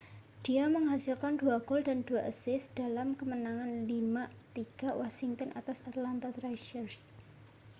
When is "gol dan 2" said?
1.69-2.25